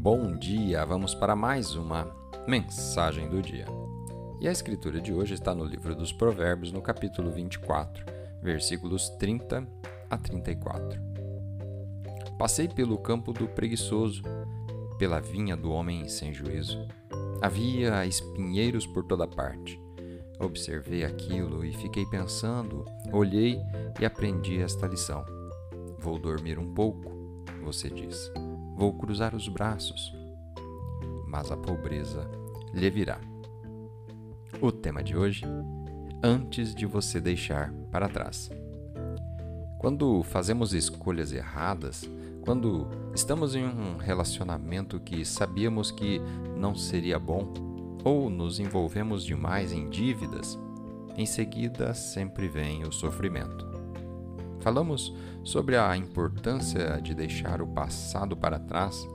[0.00, 0.86] Bom dia!
[0.86, 2.06] Vamos para mais uma
[2.46, 3.66] mensagem do dia.
[4.40, 8.04] E a escritura de hoje está no livro dos Provérbios, no capítulo 24,
[8.40, 9.66] versículos 30
[10.08, 11.00] a 34.
[12.38, 14.22] Passei pelo campo do preguiçoso,
[14.98, 16.78] pela vinha do homem sem juízo.
[17.42, 19.82] Havia espinheiros por toda parte.
[20.38, 23.60] Observei aquilo e fiquei pensando, olhei
[24.00, 25.24] e aprendi esta lição.
[25.98, 27.10] Vou dormir um pouco,
[27.64, 28.30] você diz
[28.78, 30.14] vou cruzar os braços,
[31.26, 32.30] mas a pobreza
[32.72, 33.18] lhe virá.
[34.60, 35.44] O tema de hoje:
[36.22, 38.48] antes de você deixar para trás.
[39.78, 42.08] Quando fazemos escolhas erradas,
[42.42, 46.20] quando estamos em um relacionamento que sabíamos que
[46.56, 47.52] não seria bom,
[48.04, 50.56] ou nos envolvemos demais em dívidas,
[51.16, 53.67] em seguida sempre vem o sofrimento.
[54.60, 59.08] Falamos sobre a importância de deixar o passado para trás,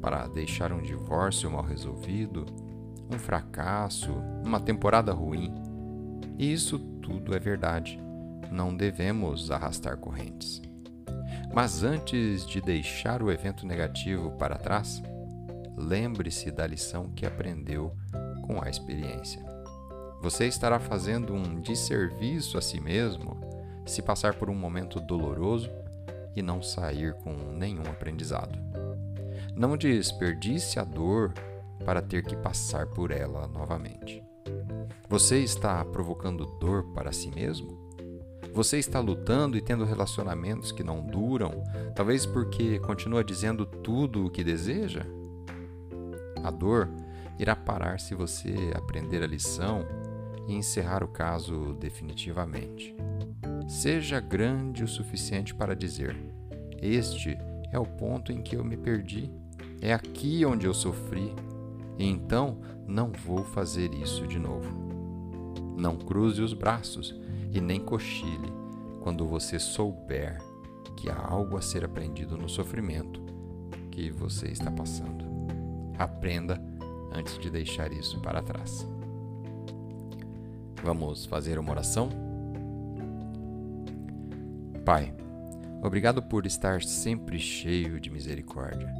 [0.00, 2.46] para deixar um divórcio mal resolvido,
[3.10, 4.12] um fracasso,
[4.44, 5.52] uma temporada ruim.
[6.38, 8.00] E isso tudo é verdade.
[8.50, 10.62] Não devemos arrastar correntes.
[11.52, 15.02] Mas antes de deixar o evento negativo para trás,
[15.76, 17.96] lembre-se da lição que aprendeu
[18.42, 19.44] com a experiência.
[20.20, 23.43] Você estará fazendo um desserviço a si mesmo
[23.86, 25.70] se passar por um momento doloroso
[26.34, 28.58] e não sair com nenhum aprendizado.
[29.54, 31.32] Não desperdice a dor
[31.84, 34.22] para ter que passar por ela novamente.
[35.08, 37.84] Você está provocando dor para si mesmo?
[38.52, 44.30] Você está lutando e tendo relacionamentos que não duram, talvez porque continua dizendo tudo o
[44.30, 45.04] que deseja?
[46.42, 46.88] A dor
[47.38, 49.84] irá parar se você aprender a lição
[50.46, 52.94] e encerrar o caso definitivamente.
[53.66, 56.16] Seja grande o suficiente para dizer:
[56.80, 57.38] Este
[57.72, 59.30] é o ponto em que eu me perdi,
[59.80, 61.34] é aqui onde eu sofri,
[61.98, 64.68] e então não vou fazer isso de novo.
[65.76, 67.18] Não cruze os braços
[67.50, 68.52] e nem cochile
[69.02, 70.38] quando você souber
[70.96, 73.20] que há algo a ser aprendido no sofrimento
[73.90, 75.24] que você está passando.
[75.98, 76.60] Aprenda
[77.12, 78.86] antes de deixar isso para trás.
[80.82, 82.33] Vamos fazer uma oração?
[84.84, 85.14] Pai,
[85.82, 88.92] obrigado por estar sempre cheio de misericórdia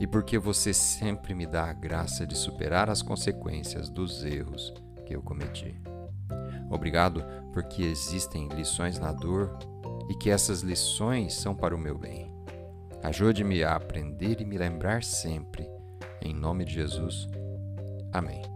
[0.00, 4.72] e porque você sempre me dá a graça de superar as consequências dos erros
[5.04, 5.78] que eu cometi.
[6.70, 9.58] Obrigado porque existem lições na dor
[10.08, 12.32] e que essas lições são para o meu bem.
[13.02, 15.68] Ajude-me a aprender e me lembrar sempre.
[16.20, 17.28] Em nome de Jesus.
[18.12, 18.55] Amém.